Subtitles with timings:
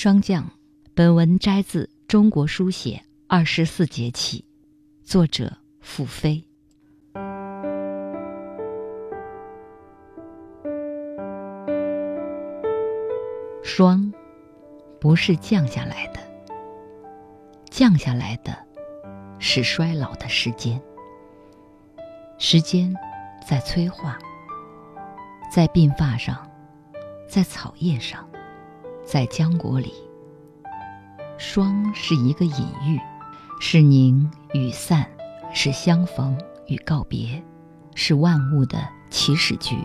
[0.00, 0.48] 霜降，
[0.94, 4.44] 本文摘自《中国书写二十四节气》，
[5.10, 6.44] 作者付飞。
[13.64, 14.12] 霜，
[15.00, 16.20] 不是降下来的，
[17.68, 18.56] 降下来的，
[19.40, 20.80] 是衰老的时间。
[22.38, 22.94] 时间
[23.44, 24.16] 在催化，
[25.52, 26.48] 在鬓发上，
[27.26, 28.24] 在草叶上。
[29.10, 29.90] 在浆果里，
[31.38, 33.00] 霜是一个隐喻，
[33.58, 35.08] 是凝与散，
[35.50, 37.42] 是相逢与告别，
[37.94, 39.78] 是万物的起始句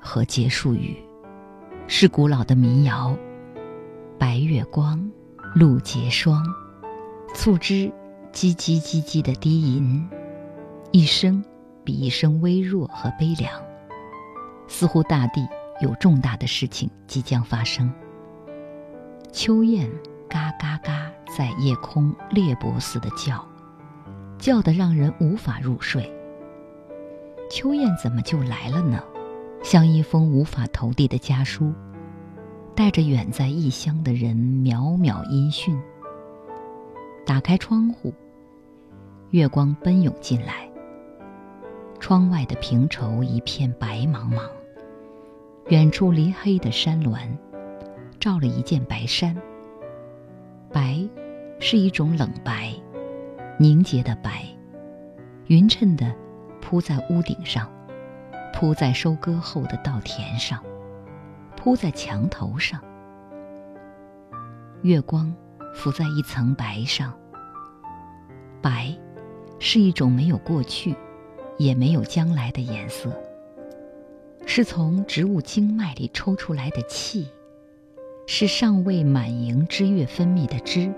[0.00, 0.96] 和结束语，
[1.86, 3.14] 是古老的民谣。
[4.18, 5.06] 白月光，
[5.54, 6.42] 露结霜，
[7.34, 7.92] 促织
[8.32, 10.08] 叽叽叽叽的低吟，
[10.92, 11.44] 一声
[11.84, 13.52] 比一声微弱和悲凉，
[14.66, 15.46] 似乎大地
[15.82, 17.92] 有重大的事情即将发生。
[19.32, 19.90] 秋雁
[20.28, 23.42] 嘎嘎嘎在夜空猎搏似的叫，
[24.38, 26.12] 叫得让人无法入睡。
[27.50, 29.02] 秋雁怎么就来了呢？
[29.62, 31.72] 像一封无法投递的家书，
[32.74, 35.80] 带着远在异乡的人渺渺音讯。
[37.24, 38.12] 打开窗户，
[39.30, 40.68] 月光奔涌进来。
[41.98, 44.42] 窗外的平畴一片白茫茫，
[45.68, 47.18] 远处离黑的山峦。
[48.22, 49.36] 罩了一件白衫。
[50.72, 50.96] 白，
[51.58, 52.72] 是一种冷白，
[53.58, 54.46] 凝结的白，
[55.48, 56.14] 匀称的
[56.60, 57.68] 铺在屋顶上，
[58.54, 60.62] 铺在收割后的稻田上，
[61.56, 62.80] 铺在墙头上。
[64.82, 65.34] 月光
[65.74, 67.12] 浮在一层白上。
[68.60, 68.96] 白，
[69.58, 70.94] 是一种没有过去，
[71.58, 73.10] 也没有将来的颜色，
[74.46, 77.26] 是从植物经脉里抽出来的气。
[78.26, 80.92] 是尚未满盈之月分泌的汁。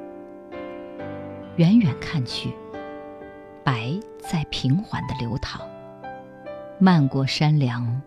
[1.57, 2.51] 远远看去，
[3.63, 5.61] 白在平缓的流淌，
[6.79, 8.01] 漫过山梁，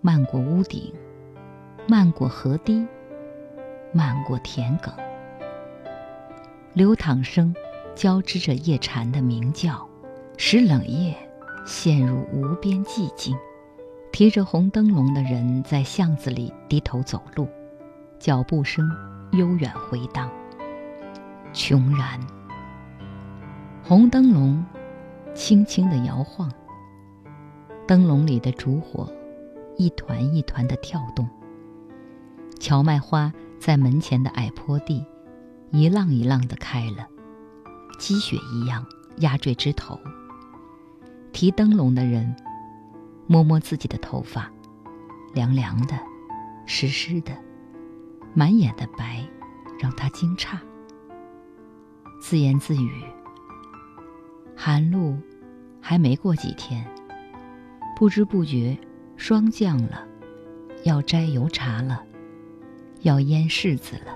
[0.00, 0.92] 漫过屋顶，
[1.86, 2.86] 漫过河堤，
[3.92, 4.92] 漫过田埂。
[6.74, 7.54] 流淌声
[7.94, 9.88] 交织着夜蝉的鸣叫，
[10.36, 11.14] 使冷夜
[11.66, 13.36] 陷入无边寂静。
[14.12, 17.46] 提着红灯笼的人在巷子里低头走路。
[18.18, 18.90] 脚步声
[19.32, 20.30] 悠远回荡，
[21.52, 22.18] 穷然。
[23.82, 24.64] 红灯笼
[25.34, 26.50] 轻轻的摇晃，
[27.86, 29.12] 灯笼里的烛火
[29.76, 31.28] 一团一团的跳动。
[32.58, 35.04] 荞麦花在门前的矮坡地
[35.70, 37.06] 一浪一浪地开了，
[37.98, 38.84] 积雪一样
[39.18, 40.00] 压坠枝头。
[41.32, 42.34] 提灯笼的人
[43.26, 44.50] 摸摸自己的头发，
[45.34, 45.94] 凉凉的，
[46.64, 47.32] 湿湿的。
[48.38, 49.24] 满眼的白，
[49.80, 50.58] 让他惊诧。
[52.20, 53.02] 自言自语
[54.54, 55.16] ：“寒露
[55.80, 56.84] 还没过几天，
[57.96, 58.76] 不知不觉
[59.16, 60.06] 霜降了，
[60.84, 62.04] 要摘油茶了，
[63.00, 64.14] 要腌柿子了。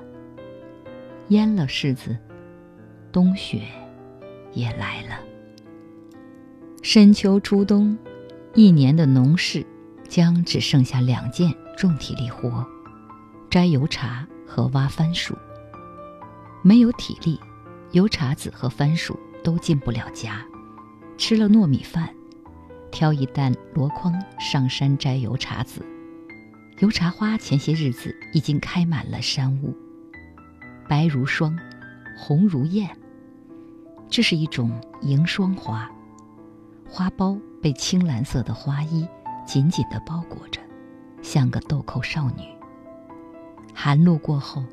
[1.28, 2.14] 腌了柿子，
[3.10, 3.62] 冬雪
[4.52, 5.18] 也来了。
[6.82, 7.96] 深秋初冬，
[8.52, 9.64] 一年的农事
[10.06, 12.66] 将只剩下两件重体力活。”
[13.50, 15.36] 摘油茶和挖番薯，
[16.62, 17.36] 没有体力，
[17.90, 20.40] 油茶籽和番薯都进不了家。
[21.18, 22.08] 吃了糯米饭，
[22.92, 25.84] 挑一担箩筐上山摘油茶籽。
[26.78, 29.76] 油茶花前些日子已经开满了山雾，
[30.88, 31.58] 白如霜，
[32.16, 32.88] 红如艳。
[34.08, 35.90] 这是一种迎霜花，
[36.88, 39.04] 花苞被青蓝色的花衣
[39.44, 40.60] 紧紧地包裹着，
[41.20, 42.44] 像个豆蔻少女。
[43.74, 44.64] 寒露过后，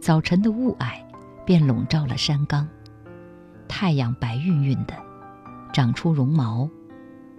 [0.00, 1.02] 早晨的雾霭
[1.44, 2.68] 便笼罩了山冈。
[3.68, 4.94] 太阳白晕晕的，
[5.72, 6.68] 长出绒毛，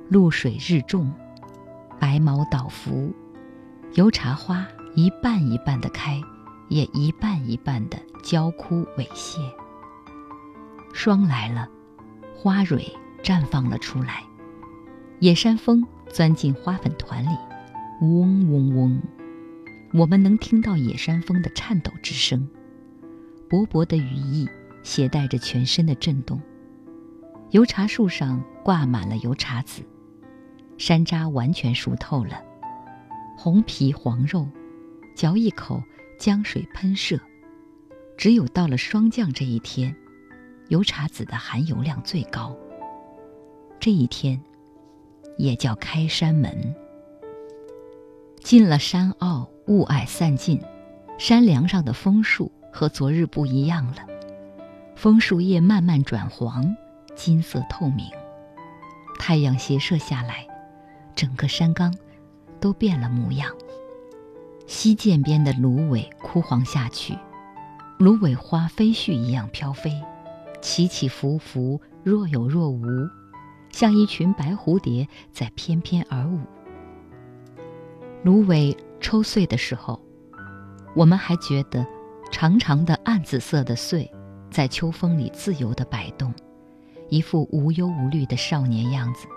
[0.10, 1.12] 露水日重，
[2.00, 3.14] 白毛倒伏。
[3.94, 4.66] 油茶花
[4.96, 6.22] 一半一半的开，
[6.68, 9.40] 也一半一半的焦枯萎谢。
[10.94, 11.68] 霜来了，
[12.36, 12.86] 花蕊
[13.24, 14.24] 绽放了出来。
[15.20, 17.38] 野山蜂钻进花粉团里，
[18.02, 19.02] 嗡嗡嗡。
[19.92, 22.48] 我们能听到野山蜂的颤抖之声，
[23.50, 24.48] 薄薄的羽翼
[24.84, 26.40] 携带着全身的震动。
[27.50, 29.82] 油茶树上挂满了油茶籽，
[30.78, 32.40] 山楂完全熟透了，
[33.36, 34.48] 红皮黄肉，
[35.16, 35.82] 嚼一口
[36.20, 37.20] 浆水喷射。
[38.16, 39.96] 只有到了霜降这一天，
[40.68, 42.56] 油茶籽的含油量最高。
[43.80, 44.40] 这一天，
[45.40, 46.76] 也叫开山门。
[48.44, 49.50] 进了山坳。
[49.70, 50.60] 雾霭散尽，
[51.20, 53.98] 山梁上的枫树和昨日不一样了，
[54.96, 56.76] 枫树叶慢慢转黄，
[57.16, 58.08] 金色透明。
[59.20, 60.48] 太阳斜射下来，
[61.16, 61.96] 整个山岗
[62.60, 63.52] 都变了模样。
[64.66, 67.16] 溪涧边的芦苇枯黄下去，
[68.00, 69.94] 芦苇花飞絮一样飘飞，
[70.62, 72.82] 起起伏伏，若有若无，
[73.70, 76.40] 像一群白蝴蝶在翩翩而舞。
[78.24, 80.00] 芦苇抽穗的时候，
[80.96, 81.86] 我们还觉得
[82.32, 84.10] 长长的暗紫色的穗
[84.52, 86.34] 在秋风里自由地摆动。
[87.10, 89.28] 一副无忧无虑的少年样子，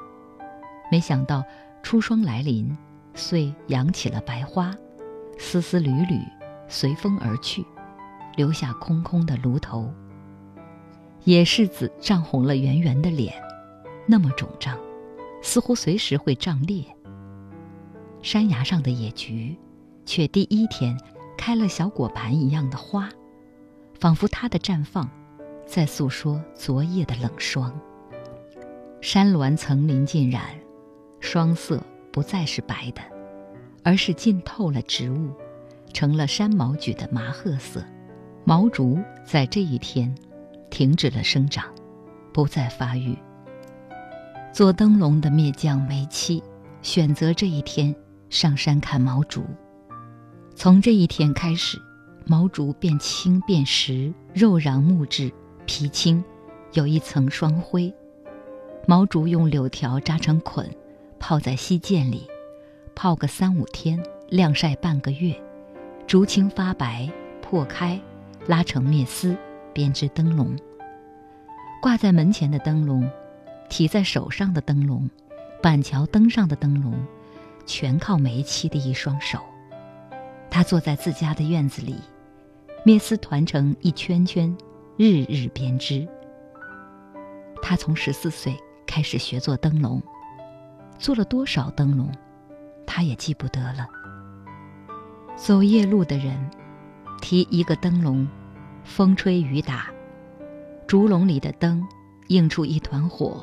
[0.91, 1.43] 没想到
[1.83, 2.77] 初霜来临，
[3.15, 4.75] 穗扬起了白花，
[5.39, 6.21] 丝丝缕缕
[6.69, 7.65] 随风而去，
[8.37, 9.91] 留下空空的炉头。
[11.25, 13.33] 野柿子涨红了圆圆的脸，
[14.07, 14.77] 那么肿胀，
[15.41, 16.85] 似乎随时会胀裂。
[18.23, 19.57] 山崖上的野菊，
[20.07, 20.97] 却第一天
[21.37, 23.11] 开了小果盘一样的花，
[23.99, 25.11] 仿佛它的绽放。
[25.65, 27.73] 在诉说昨夜的冷霜。
[29.01, 30.45] 山峦层林尽染，
[31.19, 31.83] 霜色
[32.13, 33.01] 不再是白的，
[33.83, 35.31] 而是浸透了植物，
[35.93, 37.83] 成了山毛榉的麻褐色。
[38.45, 40.15] 毛竹在这一天
[40.69, 41.65] 停止了生长，
[42.33, 43.17] 不再发育。
[44.53, 46.43] 做灯笼的篾匠梅妻
[46.83, 47.95] 选择这一天
[48.33, 49.45] 上山砍毛竹，
[50.55, 51.79] 从这一天开始，
[52.25, 55.31] 毛竹变青变实，肉瓤木质。
[55.67, 56.25] 皮青，
[56.73, 57.93] 有一层霜灰。
[58.87, 60.67] 毛竹用柳条扎成捆，
[61.19, 62.27] 泡在溪涧里，
[62.95, 65.39] 泡个三五天，晾晒半个月，
[66.07, 67.07] 竹青发白，
[67.43, 68.01] 破开，
[68.47, 69.37] 拉成篾丝，
[69.75, 70.57] 编织灯笼。
[71.83, 73.07] 挂在门前的灯笼，
[73.69, 75.09] 提在手上的灯笼，
[75.63, 76.95] 板桥灯上的灯笼，
[77.67, 79.39] 全靠梅妻的一双手。
[80.51, 81.97] 他坐在自家的院子里，
[82.85, 84.55] 篾丝团成一圈圈。
[84.99, 86.07] 日日编织。
[87.63, 88.55] 他从十四岁
[88.87, 90.03] 开始学做灯笼，
[90.99, 92.13] 做了多少灯笼，
[92.87, 93.89] 他也记不得了。
[95.35, 96.39] 走夜路的人，
[97.23, 98.29] 提一个灯笼，
[98.85, 99.87] 风吹雨打，
[100.87, 101.83] 竹笼里的灯
[102.29, 103.43] 映出一团火。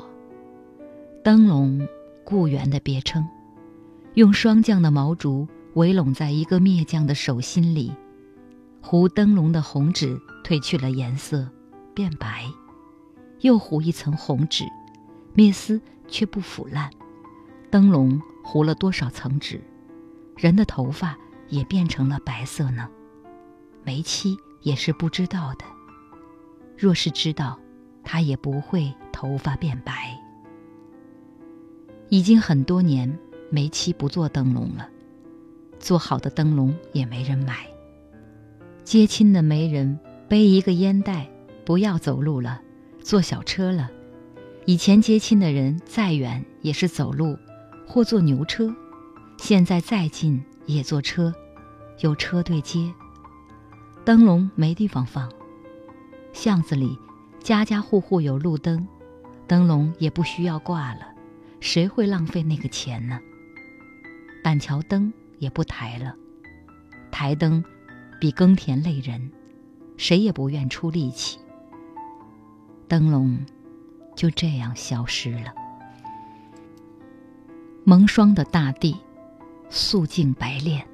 [1.24, 1.86] 灯笼，
[2.24, 3.26] 故园的别称，
[4.14, 7.92] 用霜降的毛竹围拢在一个篾匠的手心里。
[8.82, 11.48] 糊灯笼的红纸褪去了颜色，
[11.94, 12.46] 变白，
[13.40, 14.64] 又糊一层红纸，
[15.36, 16.90] 篾丝却不腐烂。
[17.70, 19.60] 灯笼糊了多少层纸，
[20.36, 21.16] 人的头发
[21.48, 22.88] 也变成了白色呢？
[23.84, 25.64] 梅妻也是不知道的。
[26.76, 27.58] 若是知道，
[28.02, 30.18] 他也不会头发变白。
[32.08, 33.16] 已经很多年，
[33.50, 34.88] 没漆不做灯笼了，
[35.78, 37.66] 做好的灯笼也没人买。
[38.84, 39.98] 接亲的媒人
[40.28, 41.28] 背一个烟袋，
[41.64, 42.60] 不要走路了，
[43.02, 43.90] 坐小车了。
[44.66, 47.36] 以前接亲的人再远也是走路，
[47.86, 48.74] 或坐牛车，
[49.38, 51.34] 现在再近也坐车，
[52.00, 52.92] 有车队接。
[54.04, 55.30] 灯笼没地方放，
[56.32, 56.96] 巷子里
[57.40, 58.86] 家家户户有路灯，
[59.46, 61.00] 灯笼也不需要挂了，
[61.58, 63.18] 谁会浪费那个钱呢？
[64.42, 66.14] 板桥灯也不抬了，
[67.10, 67.62] 台灯。
[68.20, 69.32] 比耕田累人，
[69.96, 71.38] 谁也不愿出力气。
[72.86, 73.38] 灯笼
[74.14, 75.54] 就这样消失了。
[77.82, 78.94] 蒙霜的大地，
[79.70, 80.86] 素净白练，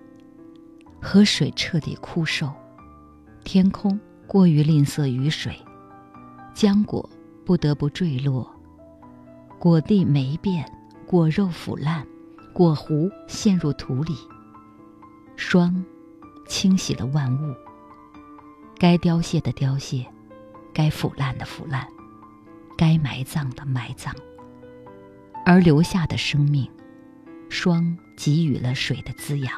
[1.03, 2.49] 河水彻底枯瘦，
[3.43, 3.99] 天空
[4.29, 5.61] 过于吝啬雨水，
[6.55, 7.11] 浆果
[7.45, 8.49] 不得不坠落，
[9.59, 10.65] 果地霉变，
[11.09, 12.07] 果肉腐烂，
[12.57, 14.17] 果核陷入土里，
[15.37, 15.85] 霜。
[16.49, 17.55] 清洗了万物，
[18.79, 20.07] 该凋谢的凋谢，
[20.73, 21.87] 该腐烂的腐烂，
[22.79, 24.15] 该埋葬的埋葬，
[25.45, 26.71] 而留下的生命，
[27.51, 29.53] 霜给予了水的滋养，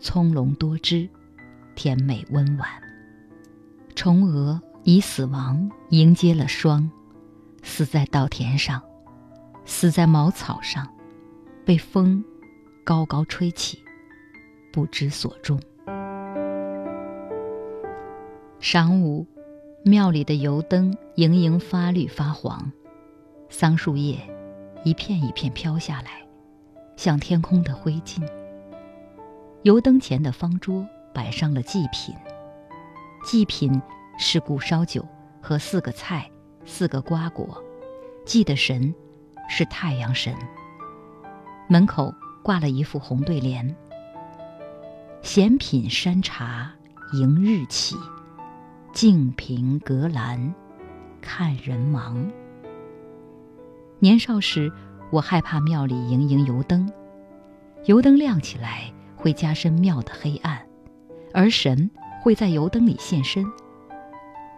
[0.00, 1.08] 葱茏多汁，
[1.76, 2.68] 甜美温婉。
[3.94, 6.90] 虫蛾以死亡迎接了霜，
[7.62, 8.82] 死在稻田上，
[9.64, 10.86] 死在茅草上，
[11.68, 12.24] 被风
[12.82, 13.78] 高高吹起。
[14.72, 15.60] 不知所终。
[18.58, 19.26] 晌午，
[19.84, 22.72] 庙里的油灯盈盈发绿发黄，
[23.50, 24.16] 桑树叶
[24.82, 26.26] 一片一片飘下来，
[26.96, 28.26] 像天空的灰烬。
[29.62, 32.14] 油灯前的方桌摆上了祭品，
[33.26, 33.78] 祭品
[34.18, 35.06] 是古烧酒
[35.42, 36.30] 和四个菜、
[36.64, 37.62] 四个瓜果，
[38.24, 38.94] 祭的神
[39.50, 40.34] 是太阳神。
[41.70, 43.76] 门口挂了一副红对联。
[45.20, 46.72] 闲品山茶
[47.12, 47.94] 迎日起，
[48.94, 50.54] 静瓶隔栏，
[51.20, 52.26] 看人忙。
[53.98, 54.72] 年少时，
[55.10, 56.90] 我害怕庙里盈盈油灯，
[57.84, 60.66] 油灯亮起来会加深庙的黑暗，
[61.34, 61.90] 而神
[62.22, 63.44] 会在油灯里现身。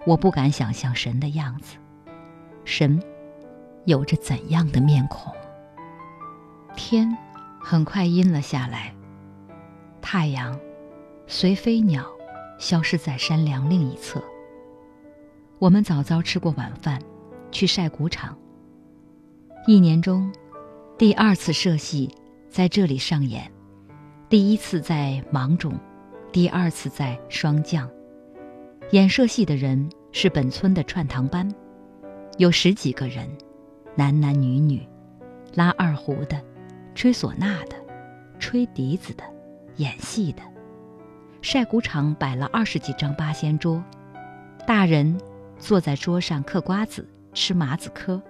[0.07, 1.77] 我不敢想象神的样子，
[2.65, 3.03] 神
[3.85, 5.35] 有着怎样的面孔？
[6.77, 7.17] 天
[7.61, 8.95] 很快阴了下来，
[10.01, 10.59] 太阳
[11.27, 12.07] 随飞鸟
[12.59, 14.23] 消失在山梁另一侧。
[15.59, 17.01] 我们早早吃过晚饭，
[17.51, 18.37] 去晒谷场。
[19.67, 20.33] 一年中，
[20.97, 22.09] 第二次社戏
[22.49, 23.51] 在这里上演，
[24.29, 25.79] 第一次在芒种，
[26.33, 27.89] 第二次在霜降。
[28.93, 31.47] 演社戏的人是本村的串堂班，
[32.39, 33.29] 有十几个人，
[33.95, 34.81] 男男女女，
[35.55, 36.43] 拉二胡的，
[36.95, 37.77] 吹唢呐的，
[38.39, 39.25] 吹笛子的，
[39.77, 40.43] 演戏的。
[41.43, 43.83] 晒谷场摆了二十几张八仙桌，
[44.67, 45.19] 大人
[45.59, 48.21] 坐在桌上嗑瓜子、吃麻子嗑，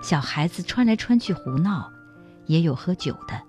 [0.00, 1.92] 小孩子穿来穿去胡闹，
[2.46, 3.40] 也有喝酒的，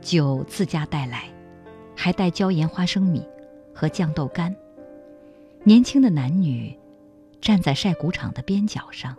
[0.00, 1.24] 酒自家带来，
[1.96, 3.24] 还带椒盐花生米
[3.72, 4.54] 和酱豆干。
[5.62, 6.76] 年轻的男女
[7.40, 9.14] 站在晒谷场的边角上，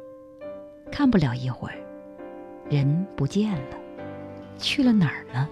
[0.91, 1.77] 看不了一会儿，
[2.69, 3.77] 人不见了，
[4.61, 5.49] 去了哪儿呢？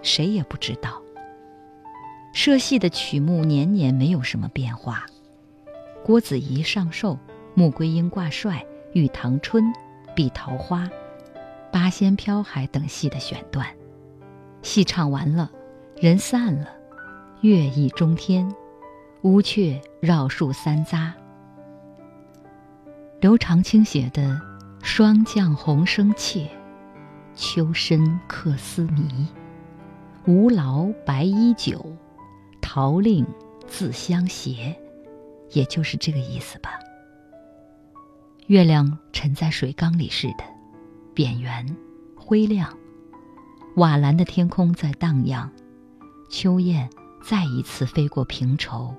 [0.00, 1.02] 谁也不知道。
[2.32, 5.04] 社戏的曲目年年没有什么变化，
[6.02, 7.18] 郭子仪上寿、
[7.54, 9.72] 穆桂英挂帅、玉堂春、
[10.14, 10.88] 碧桃花、
[11.70, 13.66] 八仙飘海等戏的选段。
[14.62, 15.50] 戏唱完了，
[15.96, 16.68] 人散了，
[17.40, 18.50] 乐意中天。
[19.22, 21.12] 乌鹊绕树三匝。
[23.20, 24.22] 刘长卿写的
[24.82, 26.46] 《霜降红生怯，
[27.34, 29.26] 秋深客思迷。
[30.26, 31.84] 吴劳白衣酒，
[32.60, 33.26] 桃令
[33.66, 34.74] 自相携》，
[35.56, 36.70] 也就是这个意思吧。
[38.46, 40.44] 月亮沉在水缸里似的，
[41.12, 41.76] 扁圆、
[42.16, 42.74] 灰亮。
[43.76, 45.50] 瓦蓝的天空在荡漾，
[46.30, 46.88] 秋雁
[47.22, 48.94] 再一次飞过平畴。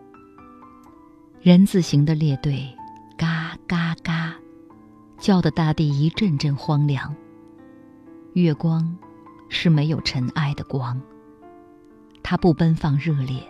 [1.42, 2.68] 人字形的列队，
[3.18, 4.36] 嘎嘎嘎，
[5.18, 7.16] 叫得大地一阵阵荒凉。
[8.36, 8.98] 月光
[9.48, 11.02] 是没有尘埃的光，
[12.22, 13.42] 它不奔放热烈，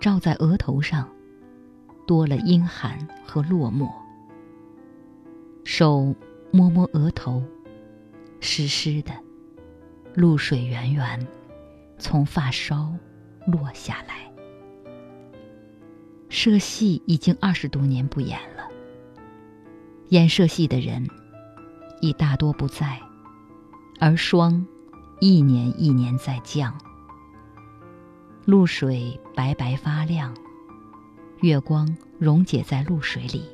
[0.00, 1.08] 照在额头上，
[2.04, 3.88] 多了阴寒和落寞。
[5.62, 6.12] 手
[6.50, 7.44] 摸摸额头，
[8.40, 9.12] 湿湿的，
[10.14, 11.24] 露水圆圆，
[11.96, 12.92] 从发梢
[13.46, 14.28] 落下来。
[16.28, 18.68] 社戏已经二十多年不演了，
[20.08, 21.08] 演社戏的人
[22.00, 23.00] 已大多不在，
[24.04, 24.66] 而霜
[25.20, 26.76] 一年一年在降。
[28.44, 30.34] 露水白白发亮，
[31.40, 33.44] 月光溶解在露水里，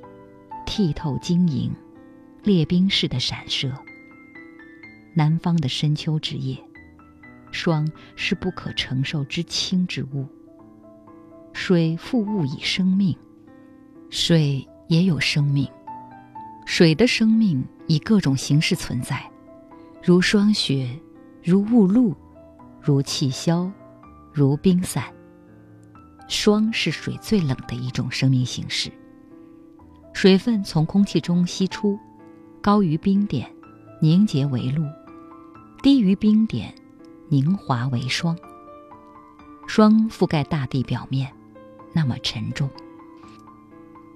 [0.64, 1.71] 剔透晶莹，
[2.43, 3.71] 列冰似的闪射。
[5.12, 6.57] 南方的深秋之夜，
[7.52, 7.87] 霜
[8.17, 10.26] 是不可承受之轻之物。
[11.52, 13.14] 水复物以生命，
[14.09, 15.69] 水也有生命。
[16.64, 19.31] 水的生命以各种形式存在，
[20.08, 20.88] 如霜雪，
[21.44, 22.16] 如雾露，
[22.80, 23.70] 如气消，
[24.32, 25.04] 如冰散。
[26.28, 28.90] 霜是水最冷的一种生命形式。
[30.14, 31.98] 水分从空气中析出，
[32.62, 33.54] 高于冰点，
[34.00, 34.82] 凝结为露；
[35.82, 36.74] 低于冰点，
[37.28, 38.34] 凝华为霜。
[39.66, 41.30] 霜覆盖大地表面。
[41.92, 42.70] 那么沉重。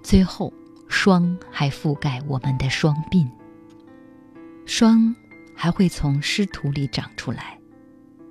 [0.02, 0.50] 最后，
[0.88, 3.28] 霜还覆盖我们的双鬓。
[4.64, 5.14] 霜
[5.62, 7.56] 还会从湿土里长出来，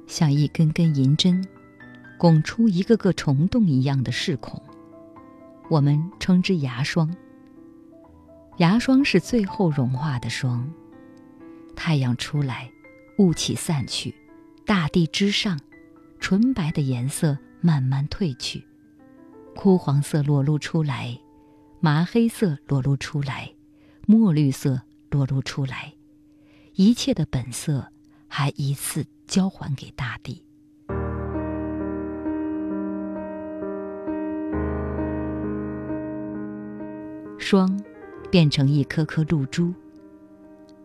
[0.06, 1.42] 像一根根银针，
[2.18, 4.62] 拱出一个个虫洞一样的视孔。
[5.70, 7.10] 我们称之牙霜。
[8.58, 10.70] 牙霜是最后融化的霜。
[11.74, 12.70] 太阳出来，
[13.18, 14.14] 雾气散去，
[14.66, 15.58] 大地之上，
[16.20, 18.62] 纯白的颜色慢慢褪去。
[19.56, 21.18] 枯黄色裸露出来，
[21.80, 23.50] 麻黑色裸露出来，
[24.06, 25.94] 墨绿色裸露出来，
[26.76, 27.86] 一切的本色
[28.28, 30.44] 还一次交还给大地。
[37.38, 37.78] 霜
[38.30, 39.74] 变成一颗颗露珠，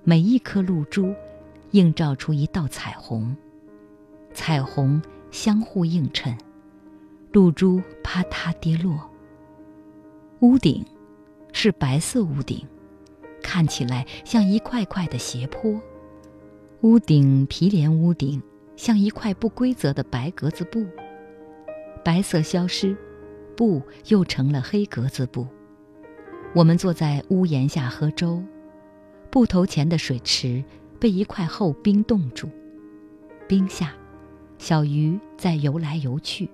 [0.02, 1.14] 每一颗露珠
[1.70, 3.36] 映照出一道彩虹，
[4.34, 5.00] 彩虹
[5.30, 6.36] 相互映衬。
[7.32, 8.98] 露珠啪嗒跌落。
[10.40, 10.84] 屋顶
[11.52, 12.66] 是白色屋顶，
[13.46, 15.80] 看起来像一块块的斜坡。
[16.80, 18.42] 屋顶皮连屋顶
[18.74, 20.84] 像一块不规则的白格子布。
[22.04, 22.96] 白色消失，
[23.56, 25.46] 布又成了黑格子布。
[26.54, 28.42] 我们坐在屋檐下喝粥，
[29.30, 30.62] 布头前的水池
[30.98, 32.48] 被一块厚冰冻住，
[33.48, 33.94] 冰下，
[34.58, 36.50] 小鱼在游来游去，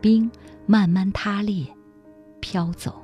[0.00, 0.30] 冰
[0.66, 1.66] 慢慢塌裂，
[2.40, 3.03] 飘走。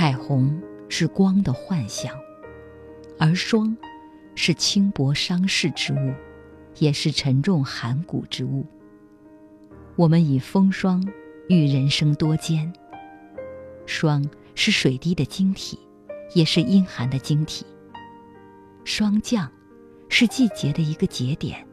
[0.00, 2.18] 彩虹是光的幻象，
[3.18, 3.76] 而霜
[4.34, 6.14] 是轻薄伤世之物，
[6.78, 8.64] 也是沉重寒骨之物。
[9.96, 11.06] 我们以风霜。
[11.50, 12.72] 喻人生多艰，
[13.84, 15.78] 霜是水滴的晶体，
[16.32, 17.66] 也是阴寒的晶体。
[18.84, 19.52] 霜降，
[20.08, 21.66] 是季节的一个节点，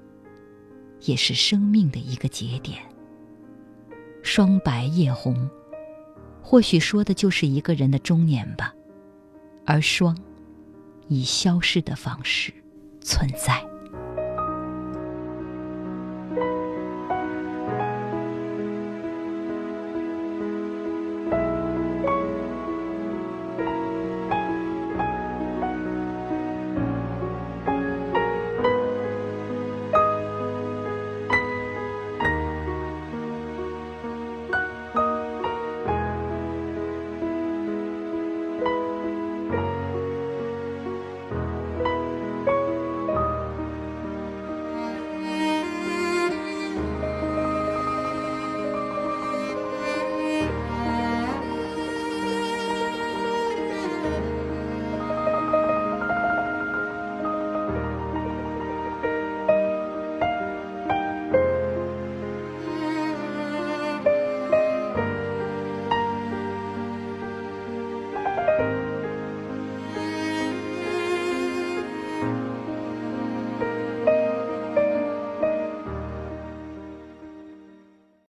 [1.00, 2.78] 也是生命的一个节点。
[4.22, 5.50] 霜白叶红，
[6.50, 8.74] 或许说的就是一个人的中年吧
[9.66, 10.18] 而霜
[11.10, 12.54] 以消逝的方式
[13.01, 13.62] 存在。